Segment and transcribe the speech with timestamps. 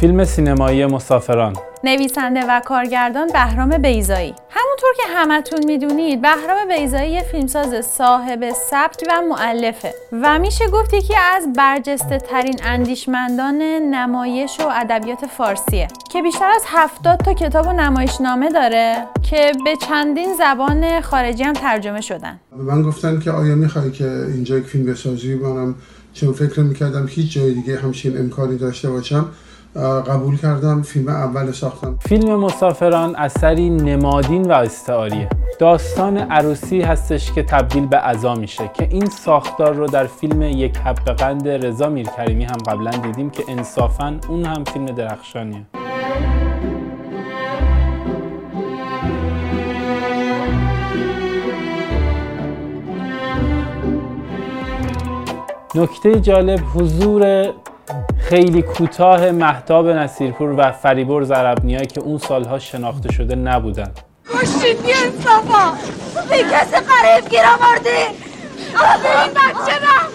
[0.00, 1.56] فیلم سینمایی مسافران.
[1.84, 9.02] نویسنده و کارگردان بهرام بیزایی همونطور که همتون می‌دونید بهرام بیزایی یه فیلمساز صاحب ثبت
[9.08, 16.22] و معلفه و میشه گفت یکی از برجسته ترین اندیشمندان نمایش و ادبیات فارسیه که
[16.22, 18.96] بیشتر از هفتاد تا کتاب و نمایشنامه داره
[19.30, 22.40] که به چندین زبان خارجی هم ترجمه شدن.
[22.56, 25.74] به من گفتن که آیا می‌خوای که اینجا یک فیلم بسازی؟ منم
[26.12, 29.28] چون فکر می‌کردم هیچ جای دیگه همچین امکانی داشته باشم.
[29.76, 31.98] قبول کردم فیلم اول ساختم.
[32.00, 35.28] فیلم مسافران اثری نمادین و استعاریه.
[35.58, 40.76] داستان عروسی هستش که تبدیل به عزا میشه که این ساختار رو در فیلم یک
[40.76, 45.66] حب قند رضا میرکریمی هم قبلا دیدیم که انصافا اون هم فیلم درخشانیه.
[55.74, 57.52] نکته جالب حضور
[58.28, 63.90] خیلی کوتاه محتاب نصیرپور و فریبر زربنیایی که اون سالها شناخته شده نبودن.
[64.34, 65.72] کشیدی انصافا
[66.30, 68.14] به کسی قریب گیر آوردی؟
[69.02, 70.08] به این بچه رحم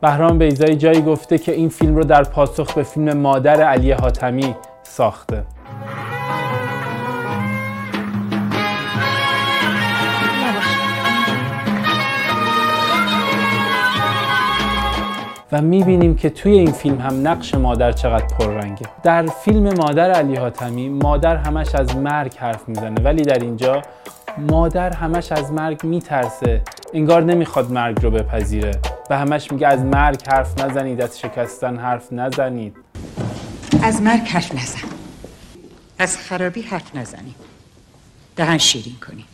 [0.00, 4.56] بهرام بیزایی جایی گفته که این فیلم رو در پاسخ به فیلم مادر علی حاتمی
[4.82, 5.44] ساخته.
[15.52, 18.86] و می‌بینیم که توی این فیلم هم نقش مادر چقدر پررنگه.
[19.02, 23.02] در فیلم مادر علی حاتمی مادر همش از مرگ حرف می‌زنه.
[23.02, 23.82] ولی در اینجا
[24.38, 26.62] مادر همش از مرگ میترسه.
[26.94, 28.72] انگار نمی‌خواد مرگ رو بپذیره.
[29.10, 32.76] و همش میگه از مرگ حرف نزنید از شکستن حرف نزنید.
[33.82, 34.88] از مرگ حرف نزن.
[35.98, 37.36] از خرابی حرف نزنید.
[38.36, 39.31] دهن شیرین کنید.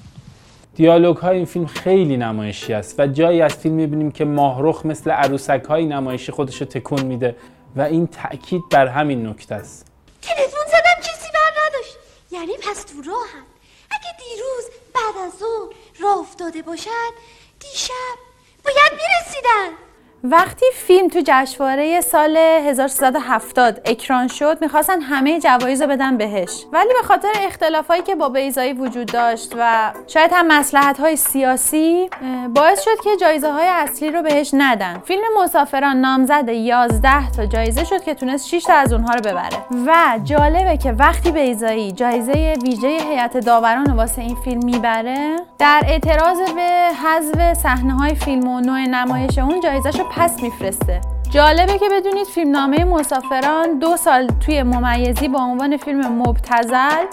[0.78, 5.10] دیالوگ های این فیلم خیلی نمایشی است و جایی از فیلم می‌بینیم که ماهرخ مثل
[5.10, 7.36] عروسک های نمایشی خودش تکون میده
[7.76, 9.86] و این تاکید بر همین نکته است.
[10.22, 11.96] تلفن زدم کسی بر نداشت.
[12.30, 13.46] یعنی پس تو راهم
[13.90, 17.12] اگه دیروز بعد از ظهر راه افتاده باشد
[17.60, 18.18] دیشب
[18.64, 19.87] باید می‌رسیدن.
[20.24, 26.64] وقتی فیلم تو جشنواره سال 1370 اکران شد می‌خواستن همه جوایز رو بدن بهش.
[26.72, 32.10] ولی به خاطر اختلافایی که با بیزایی وجود داشت و شاید هم مسلحت های سیاسی
[32.54, 34.98] باعث شد که جایزه های اصلی رو بهش ندن.
[35.04, 39.58] فیلم مسافران نامزد 11 تا جایزه شد که تونست 6 تا از اونها رو ببره.
[39.86, 46.38] و جالبه که وقتی بیزایی جایزه ویژه هیئت داوران واسه این فیلم می‌بره در اعتراض
[46.38, 51.00] به حذف صحنه های فیلم و نوع نمایش اون جایزهشو پس میفرسته.
[51.30, 57.04] جالبه که بدونید فیلمنامه مسافران دو سال توی ممیزی با عنوان فیلم مبتزل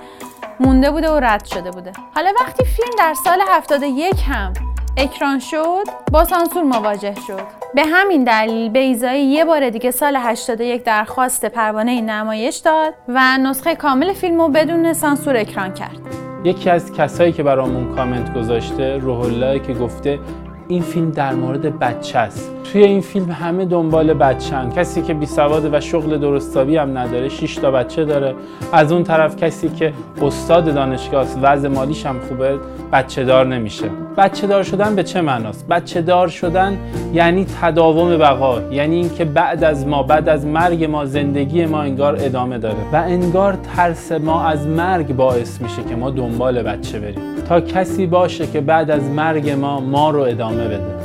[0.59, 1.91] مونده بوده و رد شده بوده.
[2.15, 4.53] حالا وقتی فیلم در سال 71 هم
[4.97, 7.41] اکران شد با سانسور مواجه شد.
[7.75, 13.75] به همین دلیل بیزایی یه بار دیگه سال 81 درخواست پروانه نمایش داد و نسخه
[13.75, 15.97] کامل فیلم رو بدون سانسور اکران کرد.
[16.43, 20.19] یکی از کسایی که برامون کامنت گذاشته روح که گفته
[20.67, 22.51] این فیلم در مورد بچه است.
[22.63, 27.29] توی این فیلم همه دنبال بچه‌ان کسی که بی سواد و شغل درستابی هم نداره
[27.29, 28.35] 6 تا بچه داره.
[28.71, 32.59] از اون طرف کسی که استاد دانشگاه است وضع مالیش هم خوبه
[32.91, 33.89] بچه دار نمیشه.
[34.17, 36.77] بچه دار شدن به چه معناست؟ بچه دار شدن
[37.13, 42.17] یعنی تداوم بقا یعنی اینکه بعد از ما بعد از مرگ ما زندگی ما انگار
[42.19, 47.35] ادامه داره و انگار ترس ما از مرگ باعث میشه که ما دنبال بچه بریم.
[47.49, 50.95] تا کسی باشه که بعد از مرگ ما ما رو ادامه بده.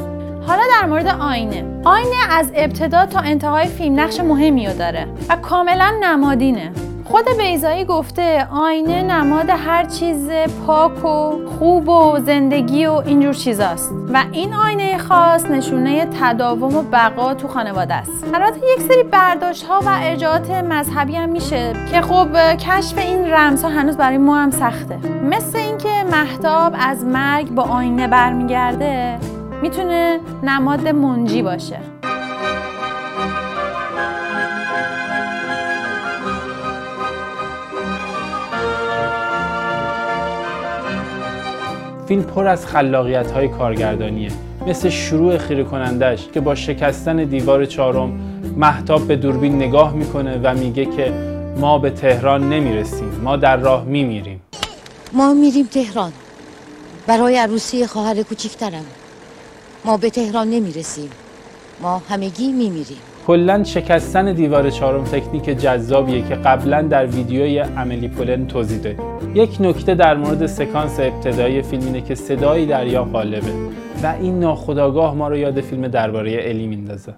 [0.46, 1.64] حالا در مورد آینه.
[1.84, 6.72] آینه از ابتدا تا انتهای فیلم نقش مهمی رو داره و کاملا نمادینه.
[7.10, 10.30] خود بیزایی گفته آینه نماد هر چیز
[10.66, 16.82] پاک و خوب و زندگی و اینجور چیزاست و این آینه خاص نشونه تداوم و
[16.82, 18.24] بقا تو خانواده است.
[18.34, 23.70] البته یک سری برداشت ها و ارجاعات مذهبی هم میشه که خب کشف این رمزها
[23.70, 24.98] هنوز برای ما هم سخته.
[25.22, 29.18] مثل اینکه محتاب از مرگ با آینه برمیگرده
[29.62, 31.89] می‌تونه نماد منجی باشه.
[42.10, 44.30] فیلم پر از خلاقیت های کارگردانیه.
[44.66, 48.20] مثل شروع خیره کنندش که با شکستن دیوار چهارم
[48.56, 51.12] محتاب به دوربین نگاه می‌کنه و میگه که
[51.56, 54.40] ما به تهران نمی‌رسیم ما در راه میمیریم.
[55.12, 56.12] ما میریم تهران.
[57.06, 58.84] برای عروسی خواهر کوچیکترم
[59.84, 61.10] ما به تهران نمی‌رسیم.
[61.80, 63.09] ما همگی میمیریم.
[63.30, 69.00] کلا شکستن دیوار چهارم تکنیک جذابیه که قبلا در ویدیوی عملی پولن توضیح دادیم.
[69.34, 73.52] یک نکته در مورد سکانس ابتدایی فیلم اینه که صدایی دریا غالبه
[74.02, 77.14] و این ناخداگاه ما رو یاد فیلم درباره الی میندازه.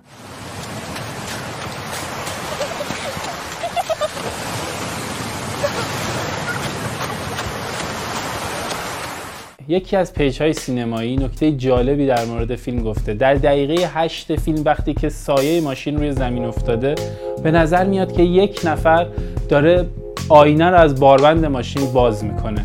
[9.68, 13.14] یکی از page های سینمایی نکته جالبی در مورد فیلم گفته.
[13.14, 16.94] در دقیقه هشت فیلم وقتی که سایه ماشین روی زمین افتاده
[17.42, 19.06] به نظر میاد که یک نفر
[19.48, 19.86] داره
[20.28, 22.64] آینه رو از باربند ماشین باز می‌کنه.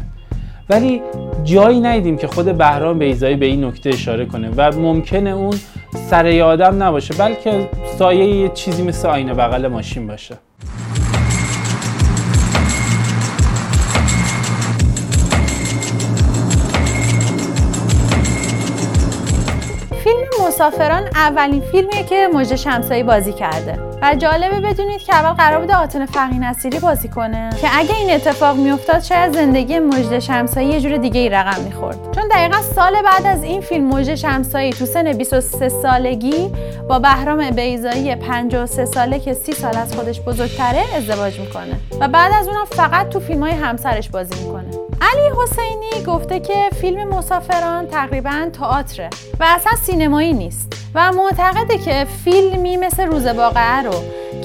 [0.69, 1.01] ولی
[1.43, 5.53] جایی ندیدیم که خود بهرام بیزایی به این نکته اشاره کنه و ممکنه اون
[6.09, 10.37] سر آدم نباشه بلکه سایه یه چیزی مثل آینه بغل ماشین باشه.
[20.57, 23.79] مسافران اولین فیلمیه که مجد شمسایی بازی کرده.
[24.01, 27.49] و جالبه بدونید که اول قرار بوده آتن فقی نصیری بازی کنه.
[27.61, 31.97] که اگه این اتفاق میافتاد شاید زندگی مجد شمسایی یه جور دیگه ای رقم می‌خورد.
[32.15, 36.51] چون دقیقا سال بعد از این فیلم مجد شمسایی تو سن 23 سالگی
[36.89, 41.73] با بهرام بیزایی 53 ساله که 30 سال از خودش بزرگتره ازدواج می‌کنه.
[42.01, 44.76] و بعد از اونم فقط تو فیلم های همسرش بازی می‌کنه.
[45.01, 49.09] علی حسینی گفته که فیلم مسافران تقریبا تئاتره
[49.39, 53.93] و اصلا سینمایی نیست و معتقده که فیلمی مثل روز واقعه رو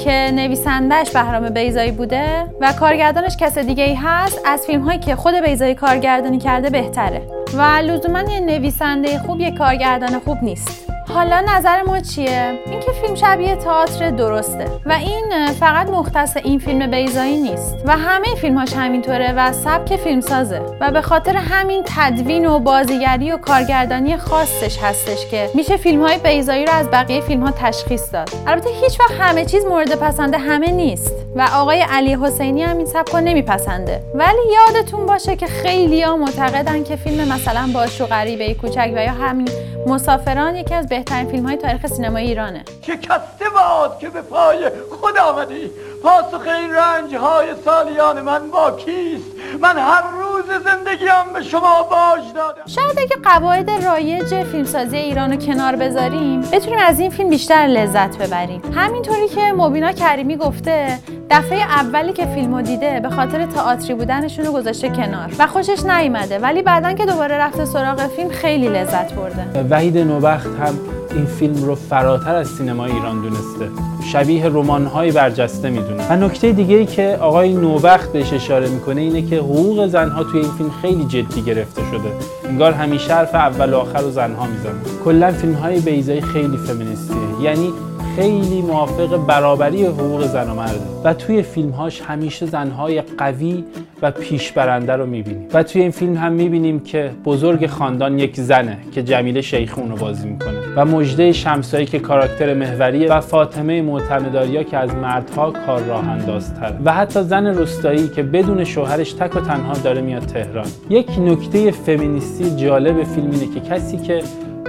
[0.04, 5.16] که نویسندش بهرام بیزایی بوده و کارگردانش کس دیگه ای هست از فیلم هایی که
[5.16, 7.22] خود بیزایی کارگردانی کرده بهتره
[7.54, 10.91] و لزوما یه نویسنده خوب یه کارگردان خوب نیست.
[11.14, 16.90] حالا نظر ما چیه؟ اینکه فیلم شبیه تئاتر درسته و این فقط مختص این فیلم
[16.90, 22.58] بیزایی نیست و همه فیلمهاش همینطوره و سبک فیلمسازه و به خاطر همین تدوین و
[22.58, 27.50] بازیگری و کارگردانی خاصش هستش که میشه فیلم های بیزایی رو از بقیه فیلم ها
[27.50, 32.62] تشخیص داد البته هیچ وقت همه چیز مورد پسند همه نیست و آقای علی حسینی
[32.62, 37.70] هم این سبک رو نمیپسنده ولی یادتون باشه که خیلی ها معتقدن که فیلم مثلا
[37.74, 39.48] باش و غریبه کوچک و یا همین
[39.86, 42.64] مسافران یکی از بهترین فیلم های تاریخ سینمای ایرانه.
[42.82, 44.70] شکسته باد که به پای
[45.00, 45.70] خود آمدی.
[46.02, 52.34] پاسخ این رنج های سالیان من با کیست؟ من هر روز زندگیم به شما باج
[52.34, 52.62] دادم.
[52.66, 58.18] شاید اگه قواعد رایج فیلمسازی ایران رو کنار بذاریم بتونیم از این فیلم بیشتر لذت
[58.18, 58.62] ببریم.
[58.74, 60.98] همینطوری که مبینا کریمی گفته
[61.30, 66.38] دفعه اولی که فیلمو دیده به خاطر تئاتری بودنشون رو گذاشته کنار و خوشش نیومده.
[66.38, 69.62] ولی بعدا که دوباره رفته سراغ فیلم خیلی لذت برده.
[69.70, 73.68] وحید نوبخت هم این فیلم رو فراتر از سینمای ایران دونسته.
[74.12, 76.08] شبیه رمان‌های برجسته می‌دونه.
[76.10, 80.40] و نکته دیگه ای که آقای نوبخت بهش اشاره می‌کنه اینه که حقوق زنها توی
[80.40, 82.12] این فیلم خیلی جدی گرفته شده.
[82.48, 85.04] انگار همیشه حرف اول و آخر رو زنها می‌زنن.
[85.04, 87.16] کلا فیلم های بیزایی خیلی فمینیستیه.
[87.42, 87.72] یعنی
[88.16, 93.64] خیلی موافق برابری حقوق زن و مرده و توی فیلمهاش همیشه زنهای قوی
[94.02, 95.48] و پیشبرنده رو می‌بینیم.
[95.52, 99.96] و توی این فیلم هم می‌بینیم که بزرگ خاندان یک زنه که جمیله شیخون رو
[99.96, 100.58] بازی می‌کنه.
[100.76, 106.76] و مجده شمسایی که کاراکتر محوریه و فاطمه معتمداریا که از مردها کار راه اندازتره
[106.84, 110.66] و حتی زن روستایی که بدون شوهرش تک و تنها داره میاد تهران.
[110.90, 114.22] یک نکته فمینیستی جالب فیلم اینه که کسی که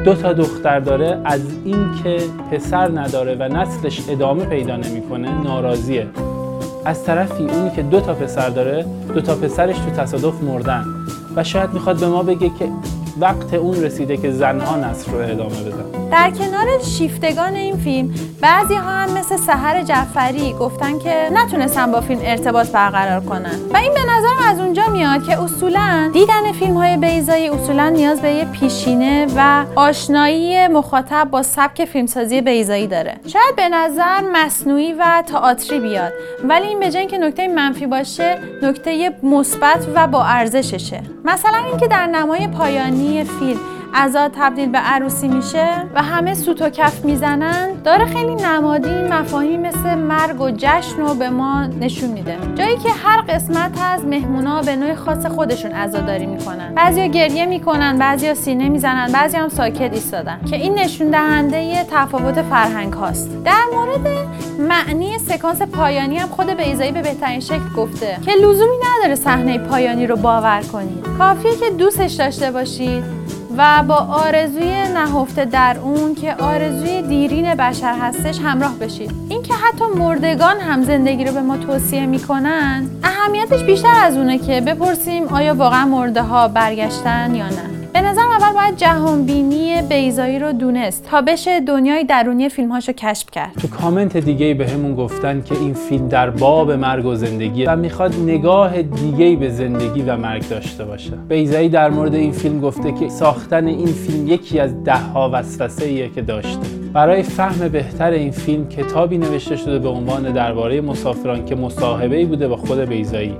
[0.05, 2.17] دو تا دختر داره از اینکه
[2.51, 6.07] پسر نداره و نسلش ادامه پیدا نمی‌کنه ناراضیه.
[6.85, 10.85] از طرفی اونی که دو تا پسر داره دو تا پسرش تو تصادف مردن
[11.35, 12.69] و شاید می‌خواد به ما بگه که
[13.19, 16.09] وقت اون رسیده که زنها نصر رو ادامه بدن.
[16.11, 22.01] در کنار شیفتگان این فیلم بعضی ها هم مثل سحر جعفری گفتن که نتونستن با
[22.01, 23.55] فیلم ارتباط برقرار کنن.
[23.73, 24.82] و این به نظرم از اونجا
[25.43, 31.85] اصولا دیدن فیلم های بیزایی اصولا نیاز به یه پیشینه و آشنایی مخاطب با سبک
[31.85, 33.19] فیلمسازی بیزایی داره.
[33.27, 39.15] شاید به نظر مصنوعی و تئاتری بیاد ولی این به که نکته منفی باشه نکته
[39.23, 41.01] مثبت و با ارزششه.
[41.25, 43.59] مثلا اینکه در نمای پایانی فیلم
[43.95, 49.61] ازاد تبدیل به عروسی میشه و همه سوت و کف می‌زنن داره خیلی نمادین مفاهیم
[49.61, 52.37] مثل مرگ و جشن رو به ما نشون میده.
[52.55, 56.73] جایی که هر قسمت از مهمونا به نوع خاص خودشون عزاداری می‌کنن.
[56.75, 60.39] بعضیا گریه می‌کنن بعضیا سینه می‌زنن بعضی هم ساکت ایستادن.
[60.49, 63.29] که این نشون دهنده تفاوت فرهنگ هاست.
[63.45, 64.07] در مورد
[64.59, 68.17] معنی سکانس پایانی هم خود بیزایی به بهترین شکل گفته.
[68.25, 71.05] که لزومی نداره صحنه پایانی رو باور کنید.
[71.17, 73.03] کافیه که دوستش داشته باشید.
[73.57, 79.11] و با آرزوی نهفته در اون که آرزوی دیرین بشر هستش همراه بشید.
[79.29, 84.61] اینکه حتی مردگان هم زندگی رو به ما توصیه می‌کنن اهمیتش بیشتر از اونه که
[84.61, 87.82] بپرسیم آیا واقعا مرده ها برگشتن یا نه.
[88.03, 93.31] به نظر اول باید جهان بینی بیزایی رو دونست تا بشه دنیای درونی فیلمهاشو کشف
[93.31, 93.51] کرد.
[93.61, 98.15] تو کامنت دیگه همون گفتن که این فیلم در باب مرگ و زندگی و می‌خواد
[98.15, 101.11] نگاه دیگه به زندگی و مرگ داشته باشه.
[101.29, 106.09] بیزایی در مورد این فیلم گفته که ساختن این فیلم یکی از ده ها وسوسه
[106.09, 106.67] که داشته.
[106.93, 112.47] برای فهم بهتر این فیلم کتابی نوشته شده به عنوان درباره مسافران که مصاحبه بوده
[112.47, 113.35] با خود بیزایی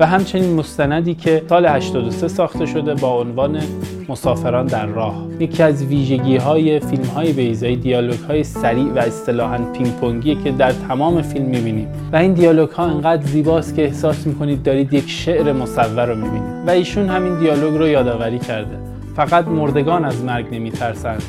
[0.00, 3.60] و همچنین مستندی که سال 83 ساخته شده با عنوان
[4.08, 5.26] مسافران در راه.
[5.40, 10.50] یکی از ویژگی های فیلم های بیزایی دیالوگ های سریع و اصطلاحا پینگ پونگی که
[10.50, 11.88] در تمام فیلم می‌بینیم.
[12.12, 16.68] و این دیالوگ ها انقدر زیباست که احساس می‌کنید دارید یک شعر مصور رو می‌بینید.
[16.68, 18.78] و ایشون همین دیالوگ رو یادآوری کرده.
[19.16, 21.22] فقط مردگان از مرگ نمیترسند.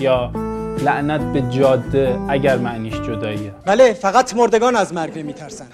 [0.00, 0.30] یا
[0.84, 3.52] لعنت به جاده اگر معنیش جداییه.
[3.66, 5.72] بله فقط مردگان از مرگ نمیترسند.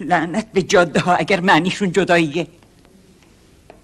[0.00, 2.46] لعنت به جاده ها اگر معنیشون جداییه.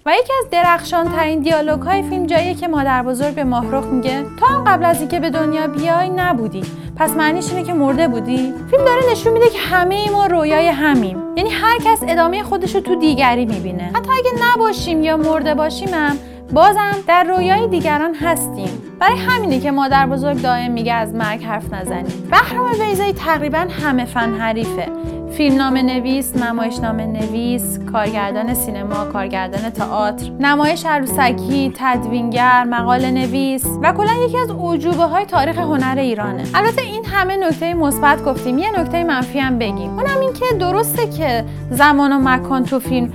[0.05, 4.25] و یکی از درخشان ترین دیالوگ های فیلم جاییه که مادر بزرگ به ماهرخ میگه
[4.39, 6.61] تو هم قبل از اینکه به دنیا بیای نبودی.
[6.95, 8.53] پس معنیش اینه که مرده بودی.
[8.71, 11.17] فیلم داره نشون میده که همه ما رویای همیم.
[11.35, 13.83] یعنی هر کس ادامه خودش رو تو دیگری می‌بینه.
[13.83, 16.17] حتی اگه نباشیم یا مرده باشیم هم
[16.53, 18.81] بازم در رویای دیگران هستیم.
[18.99, 22.29] برای همینه که مادر بزرگ دائم میگه از مرگ حرف نزنیم.
[22.31, 24.87] بهرام بیزایی تقریبا همه فن حریفه.
[25.37, 34.13] فیلمنامه نویس، نمایشنامه نویس، کارگردان سینما، کارگردان تئاتر، نمایش عروسکی، تدوینگر، مقاله نویس و کلا
[34.25, 36.43] یکی از اوجوبه های تاریخ هنر ایرانه.
[36.53, 39.99] البته این همه نکته مثبت گفتیم، یه نکته منفی هم بگیم.
[39.99, 43.13] اونم این که درسته که زمان و مکان تو فیلم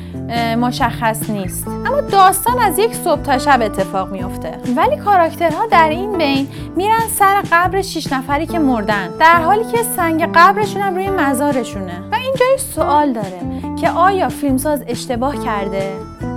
[0.59, 1.69] مشخص نیست.
[1.69, 7.01] اما داستان از یک صبح تا شب اتفاق میفته ولی کاراکترها در این بین میرن
[7.19, 9.09] سر قبر شیش نفری که مردن.
[9.21, 12.12] در حالی که سنگ قبرشون هم روی مزارشونه.
[12.23, 13.41] و این جای سوال داره
[13.81, 15.93] که آیا فیلمساز اشتباه کرده؟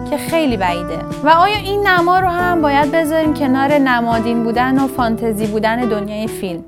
[0.10, 0.98] که خیلی بعیده.
[1.24, 6.27] و آیا این نما رو هم باید بذاریم کنار نمادین بودن و فانتزی بودن دنیای
[6.27, 6.63] فیلم؟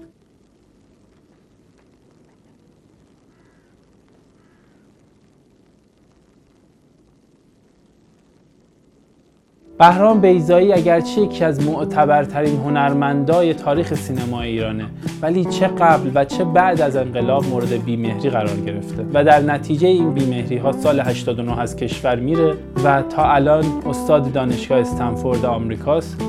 [9.80, 14.86] بهرام بیزایی اگرچه یکی از معتبرترین هنرمندای تاریخ سینما ایرانه
[15.22, 19.88] ولی چه قبل و چه بعد از انقلاب مورد بیمهری قرار گرفته و در نتیجه
[19.88, 22.54] این بیمهری ها سال 89 از کشور میره
[22.84, 26.22] و تا الان استاد دانشگاه استنفورد آمریکاست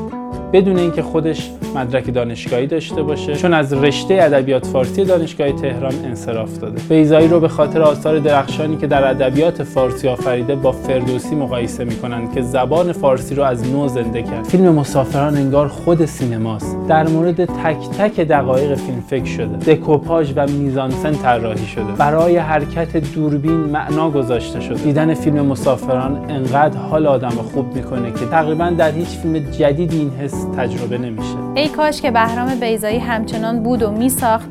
[0.52, 3.35] بدون اینکه خودش مدرک دانشگاهی داشته باشه.
[3.35, 6.80] چون از رشته ادبیات فارسی دانشگاه تهران انصراف داده.
[6.88, 12.35] بیزایی رو به خاطر آثار درخشانی که در ادبیات فارسی آفریده با فردوسی مقایسه می‌کنند
[12.35, 14.44] که زبان فارسی رو از نو زنده کرد.
[14.44, 16.76] فیلم مسافران انگار خود سینماست.
[16.88, 19.75] در مورد تک تک دقایق فیلم فکر شده.
[19.75, 21.92] دکوپاژ و میزانسن طراحی شده.
[21.99, 24.82] برای حرکت دوربین معنا گذاشته شده.
[24.82, 30.11] دیدن فیلم مسافران انقدر حال آدم خوب می‌کنه که تقریبا در هیچ فیلم جدیدی این
[30.11, 31.37] حس تجربه نمیشه.
[31.69, 34.49] کاش که بهرام بیزایی همچنان بود و میساخت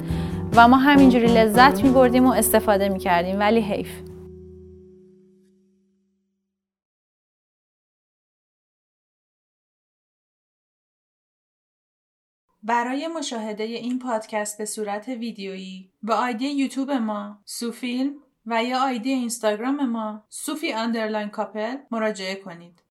[0.56, 3.90] و ما همینجوری لذت میبردیم و استفاده می‌کردیم ولی حیف
[12.64, 19.10] برای مشاهده این پادکست به صورت ویدیویی با آیدی یوتیوب ما سوفیلم و یا ID
[19.10, 22.82] اینستاگرام ما سوفی underline couple مراجعه کنید.